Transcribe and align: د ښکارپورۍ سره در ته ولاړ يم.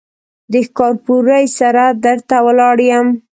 د 0.51 0.53
ښکارپورۍ 0.67 1.45
سره 1.59 1.83
در 2.03 2.17
ته 2.29 2.37
ولاړ 2.45 2.77
يم. 2.91 3.07